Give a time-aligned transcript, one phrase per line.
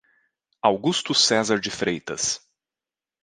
[0.63, 2.39] Augusto Cesar de Freitas